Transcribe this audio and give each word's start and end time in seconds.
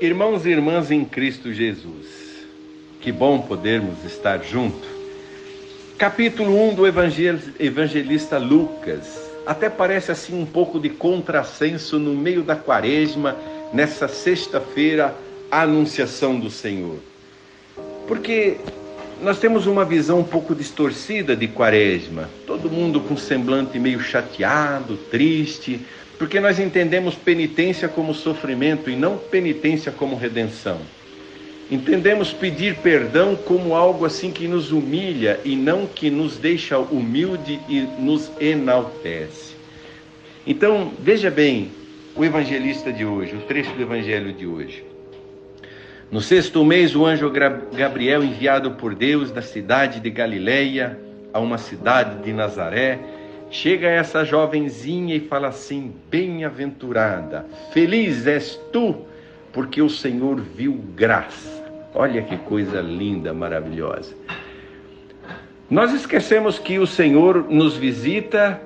Irmãos 0.00 0.46
e 0.46 0.50
irmãs 0.50 0.92
em 0.92 1.04
Cristo 1.04 1.52
Jesus, 1.52 2.06
que 3.00 3.10
bom 3.10 3.40
podermos 3.40 4.04
estar 4.04 4.44
juntos. 4.44 4.88
Capítulo 5.98 6.56
1 6.70 6.74
do 6.76 6.86
evangelista 6.86 8.38
Lucas. 8.38 9.28
Até 9.44 9.68
parece 9.68 10.12
assim 10.12 10.40
um 10.40 10.46
pouco 10.46 10.78
de 10.78 10.88
contrassenso 10.88 11.98
no 11.98 12.14
meio 12.14 12.44
da 12.44 12.54
quaresma, 12.54 13.36
nessa 13.72 14.06
sexta-feira, 14.06 15.16
a 15.50 15.62
anunciação 15.62 16.38
do 16.38 16.48
Senhor. 16.48 17.00
Porque 18.06 18.58
nós 19.20 19.40
temos 19.40 19.66
uma 19.66 19.84
visão 19.84 20.20
um 20.20 20.24
pouco 20.24 20.54
distorcida 20.54 21.34
de 21.34 21.48
quaresma, 21.48 22.30
todo 22.46 22.70
mundo 22.70 23.00
com 23.00 23.16
semblante 23.16 23.80
meio 23.80 23.98
chateado, 23.98 24.96
triste, 25.10 25.80
porque 26.18 26.40
nós 26.40 26.58
entendemos 26.58 27.14
penitência 27.14 27.88
como 27.88 28.12
sofrimento 28.12 28.90
e 28.90 28.96
não 28.96 29.16
penitência 29.16 29.92
como 29.92 30.16
redenção. 30.16 30.78
Entendemos 31.70 32.32
pedir 32.32 32.76
perdão 32.76 33.36
como 33.36 33.74
algo 33.74 34.04
assim 34.04 34.30
que 34.30 34.48
nos 34.48 34.72
humilha 34.72 35.38
e 35.44 35.54
não 35.54 35.86
que 35.86 36.10
nos 36.10 36.36
deixa 36.36 36.78
humilde 36.78 37.60
e 37.68 37.82
nos 37.98 38.30
enaltece. 38.40 39.54
Então, 40.46 40.92
veja 40.98 41.30
bem 41.30 41.70
o 42.16 42.24
evangelista 42.24 42.92
de 42.92 43.04
hoje, 43.04 43.36
o 43.36 43.40
trecho 43.42 43.70
do 43.74 43.82
evangelho 43.82 44.32
de 44.32 44.46
hoje. 44.46 44.82
No 46.10 46.22
sexto 46.22 46.64
mês, 46.64 46.96
o 46.96 47.04
anjo 47.04 47.30
Gabriel, 47.30 48.24
enviado 48.24 48.70
por 48.72 48.94
Deus 48.94 49.30
da 49.30 49.42
cidade 49.42 50.00
de 50.00 50.08
Galileia 50.08 50.98
a 51.34 51.38
uma 51.38 51.58
cidade 51.58 52.22
de 52.22 52.32
Nazaré, 52.32 52.98
chega 53.50 53.88
essa 53.88 54.24
jovenzinha 54.24 55.14
e 55.14 55.20
fala 55.20 55.48
assim: 55.48 55.92
Bem-aventurada, 56.10 57.46
feliz 57.72 58.26
és 58.26 58.56
tu, 58.72 59.06
porque 59.52 59.80
o 59.82 59.88
Senhor 59.90 60.40
viu 60.40 60.74
graça. 60.94 61.58
Olha 61.94 62.22
que 62.22 62.36
coisa 62.36 62.80
linda, 62.80 63.32
maravilhosa. 63.32 64.14
Nós 65.70 65.92
esquecemos 65.92 66.58
que 66.58 66.78
o 66.78 66.86
Senhor 66.86 67.44
nos 67.48 67.76
visita 67.76 68.60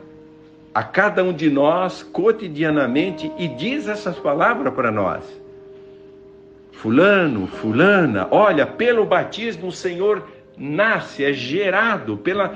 a 0.74 0.82
cada 0.82 1.22
um 1.22 1.32
de 1.32 1.50
nós 1.50 2.02
cotidianamente 2.02 3.30
e 3.38 3.48
diz 3.48 3.88
essas 3.88 4.16
palavras 4.18 4.72
para 4.72 4.90
nós. 4.90 5.22
Fulano, 6.72 7.46
fulana, 7.46 8.26
olha, 8.30 8.66
pelo 8.66 9.04
batismo 9.04 9.68
o 9.68 9.72
Senhor 9.72 10.26
nasce, 10.56 11.24
é 11.24 11.32
gerado 11.32 12.16
pela, 12.16 12.52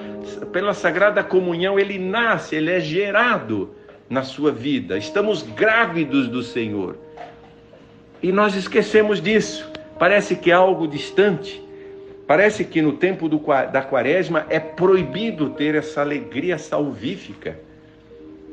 pela 0.53 0.75
Sagrada 0.75 1.23
Comunhão, 1.23 1.79
ele 1.79 1.99
nasce, 1.99 2.57
ele 2.57 2.71
é 2.71 2.81
gerado 2.81 3.71
na 4.09 4.23
sua 4.23 4.53
vida. 4.53 4.97
Estamos 4.97 5.43
grávidos 5.43 6.29
do 6.29 6.43
Senhor. 6.43 6.97
E 8.23 8.33
nós 8.33 8.55
esquecemos 8.55 9.21
disso. 9.21 9.71
Parece 9.99 10.37
que 10.37 10.51
é 10.51 10.55
algo 10.55 10.87
distante. 10.87 11.63
Parece 12.27 12.65
que 12.65 12.83
no 12.83 12.93
tempo 12.93 13.29
do, 13.29 13.39
da 13.73 13.83
quaresma 13.83 14.47
é 14.49 14.59
proibido 14.59 15.51
ter 15.51 15.75
essa 15.75 16.01
alegria 16.01 16.59
salvífica. 16.59 17.59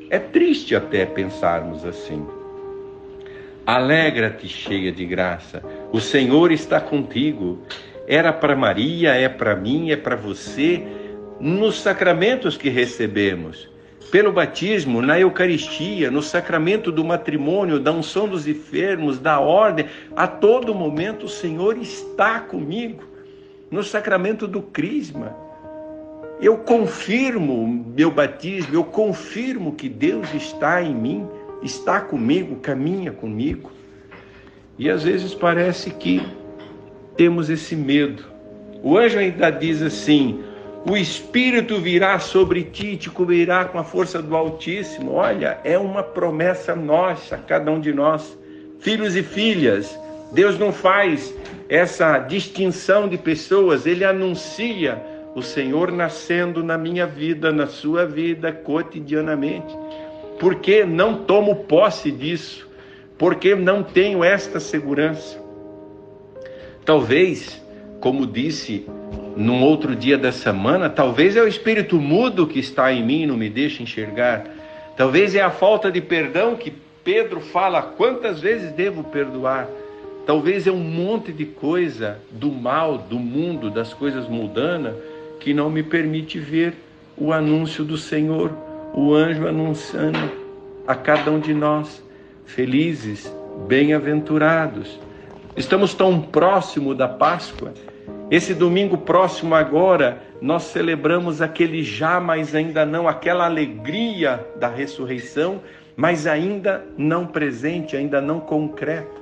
É 0.10 0.20
triste 0.20 0.76
até 0.76 1.06
pensarmos 1.06 1.84
assim. 1.84 2.26
Alegra-te, 3.66 4.48
cheia 4.48 4.92
de 4.92 5.06
graça, 5.06 5.64
o 5.92 6.00
Senhor 6.00 6.52
está 6.52 6.82
contigo. 6.82 7.60
Era 8.08 8.34
para 8.34 8.56
Maria, 8.56 9.12
é 9.14 9.30
para 9.30 9.56
mim, 9.56 9.92
é 9.92 9.96
para 9.96 10.16
você, 10.16 10.86
nos 11.40 11.82
sacramentos 11.82 12.58
que 12.58 12.70
recebemos. 12.70 13.70
Pelo 14.12 14.32
batismo, 14.32 15.02
na 15.02 15.20
Eucaristia, 15.20 16.12
no 16.12 16.22
sacramento 16.22 16.92
do 16.92 17.04
matrimônio, 17.04 17.80
da 17.80 17.92
unção 17.92 18.28
dos 18.28 18.48
enfermos, 18.48 19.18
da 19.18 19.40
ordem, 19.40 19.88
a 20.16 20.28
todo 20.28 20.76
momento 20.76 21.26
o 21.26 21.30
Senhor 21.30 21.78
está 21.78 22.40
comigo. 22.40 23.04
No 23.72 23.84
sacramento 23.84 24.48
do 24.48 24.62
Crisma, 24.62 25.36
eu 26.40 26.58
confirmo 26.58 27.86
meu 27.96 28.12
batismo, 28.12 28.76
eu 28.76 28.84
confirmo 28.84 29.74
que 29.74 29.90
Deus 29.90 30.32
está 30.34 30.84
em 30.84 30.94
mim, 30.94 31.28
está 31.64 32.02
comigo, 32.02 32.58
caminha 32.58 33.12
comigo. 33.12 33.72
E 34.78 34.90
às 34.90 35.04
vezes 35.04 35.34
parece 35.34 35.90
que 35.92 36.22
temos 37.16 37.50
esse 37.50 37.76
medo. 37.76 38.24
O 38.82 38.98
anjo 38.98 39.20
ainda 39.20 39.50
diz 39.50 39.82
assim: 39.82 40.44
o 40.86 40.98
Espírito 40.98 41.80
virá 41.80 42.20
sobre 42.20 42.64
ti 42.64 42.88
e 42.88 42.98
te 42.98 43.10
cobrirá 43.10 43.66
com 43.66 43.80
a 43.80 43.84
força 43.84 44.22
do 44.22 44.36
Altíssimo. 44.36 45.14
Olha, 45.14 45.58
é 45.64 45.78
uma 45.78 46.04
promessa 46.04 46.76
nossa, 46.76 47.38
cada 47.38 47.72
um 47.72 47.80
de 47.80 47.94
nós, 47.94 48.38
filhos 48.80 49.16
e 49.16 49.24
filhas. 49.24 49.98
Deus 50.34 50.58
não 50.58 50.74
faz 50.74 51.34
essa 51.70 52.20
distinção 52.20 53.08
de 53.08 53.18
pessoas, 53.18 53.86
ele 53.86 54.04
anuncia 54.04 55.02
o 55.36 55.42
Senhor 55.42 55.92
nascendo 55.92 56.64
na 56.64 56.78
minha 56.78 57.06
vida, 57.06 57.52
na 57.52 57.68
sua 57.68 58.06
vida, 58.06 58.52
cotidianamente. 58.52 59.76
Porque 60.40 60.84
não 60.84 61.24
tomo 61.24 61.64
posse 61.64 62.12
disso? 62.12 62.70
Porque 63.18 63.56
não 63.56 63.84
tenho 63.84 64.24
esta 64.24 64.60
segurança? 64.60 65.43
Talvez, 66.86 67.62
como 68.02 68.28
disse 68.28 68.86
num 69.38 69.64
outro 69.64 69.96
dia 69.96 70.18
da 70.18 70.32
semana, 70.32 70.90
talvez 70.90 71.36
é 71.36 71.42
o 71.42 71.48
espírito 71.48 72.00
mudo 72.00 72.46
que 72.46 72.60
está 72.60 72.92
em 72.92 73.04
mim 73.04 73.22
e 73.22 73.26
não 73.28 73.38
me 73.38 73.50
deixa 73.50 73.82
enxergar. 73.82 74.46
Talvez 74.98 75.34
é 75.34 75.42
a 75.42 75.50
falta 75.50 75.92
de 75.92 76.02
perdão 76.02 76.56
que 76.56 76.74
Pedro 77.04 77.40
fala, 77.40 77.82
quantas 77.82 78.40
vezes 78.40 78.72
devo 78.72 79.04
perdoar? 79.04 79.68
Talvez 80.26 80.68
é 80.68 80.72
um 80.72 80.80
monte 80.80 81.32
de 81.32 81.46
coisa 81.46 82.20
do 82.32 82.52
mal, 82.52 82.98
do 82.98 83.20
mundo, 83.20 83.70
das 83.70 83.94
coisas 83.94 84.28
mundanas, 84.28 84.96
que 85.40 85.54
não 85.54 85.70
me 85.70 85.84
permite 85.84 86.40
ver 86.40 86.74
o 87.18 87.34
anúncio 87.34 87.84
do 87.84 87.98
Senhor, 87.98 88.52
o 88.94 89.14
anjo 89.14 89.48
anunciando 89.48 90.32
a 90.88 90.96
cada 90.96 91.32
um 91.32 91.40
de 91.40 91.54
nós, 91.54 92.04
felizes, 92.46 93.34
bem-aventurados. 93.68 95.00
Estamos 95.56 95.94
tão 95.94 96.20
próximo 96.20 96.96
da 96.96 97.08
Páscoa. 97.08 97.74
Esse 98.32 98.56
domingo 98.56 98.98
próximo 98.98 99.54
agora, 99.54 100.20
nós 100.42 100.64
celebramos 100.64 101.44
aquele 101.44 101.84
já, 101.84 102.20
mas 102.20 102.56
ainda 102.56 102.84
não, 102.84 103.08
aquela 103.08 103.46
alegria 103.46 104.44
da 104.60 104.68
ressurreição, 104.68 105.62
mas 105.96 106.26
ainda 106.26 106.84
não 106.98 107.28
presente, 107.28 107.96
ainda 107.96 108.20
não 108.20 108.40
concreto. 108.40 109.22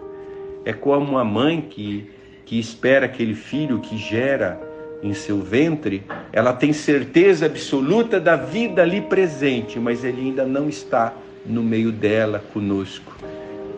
É 0.63 0.71
como 0.71 1.17
a 1.17 1.23
mãe 1.25 1.59
que, 1.59 2.09
que 2.45 2.57
espera 2.57 3.07
aquele 3.07 3.35
filho 3.35 3.79
que 3.79 3.97
gera 3.97 4.57
em 5.03 5.13
seu 5.13 5.39
ventre, 5.39 6.03
ela 6.31 6.53
tem 6.53 6.71
certeza 6.71 7.45
absoluta 7.45 8.21
da 8.21 8.37
vida 8.37 8.81
ali 8.83 9.01
presente, 9.01 9.77
mas 9.79 10.05
ele 10.05 10.21
ainda 10.21 10.45
não 10.45 10.69
está 10.69 11.13
no 11.45 11.61
meio 11.61 11.91
dela 11.91 12.41
conosco. 12.53 13.11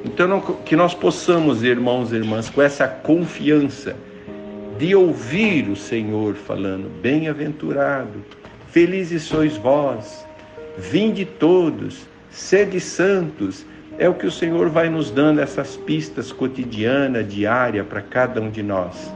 Então, 0.04 0.42
que 0.66 0.76
nós 0.76 0.94
possamos, 0.94 1.64
irmãos 1.64 2.12
e 2.12 2.16
irmãs, 2.18 2.50
com 2.50 2.62
essa 2.62 2.88
confiança 2.88 3.96
de 4.78 4.94
ouvir 4.94 5.70
o 5.70 5.76
Senhor 5.76 6.36
falando: 6.36 6.90
Bem-aventurado, 7.02 8.24
felizes 8.70 9.24
sois 9.24 9.56
vós, 9.56 10.26
vinde 10.78 11.26
todos, 11.26 12.06
sede 12.30 12.80
santos. 12.80 13.66
É 13.98 14.10
o 14.10 14.16
que 14.16 14.26
o 14.26 14.32
Senhor 14.32 14.70
vai 14.70 14.90
nos 14.90 15.12
dando 15.12 15.40
essas 15.40 15.78
pistas 15.78 16.32
cotidiana, 16.32 17.24
diária 17.24 17.84
para 17.84 18.02
cada 18.02 18.42
um 18.42 18.50
de 18.50 18.64
nós. 18.64 19.14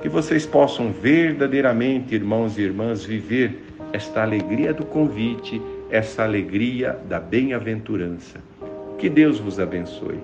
Que 0.00 0.08
vocês 0.08 0.46
possam 0.46 0.92
verdadeiramente, 0.92 2.14
irmãos 2.14 2.56
e 2.56 2.62
irmãs, 2.62 3.04
viver 3.04 3.64
esta 3.92 4.22
alegria 4.22 4.72
do 4.72 4.84
convite, 4.84 5.60
essa 5.90 6.22
alegria 6.22 6.98
da 7.08 7.18
bem-aventurança. 7.18 8.49
Que 9.00 9.08
Deus 9.08 9.38
vos 9.40 9.58
abençoe. 9.58 10.20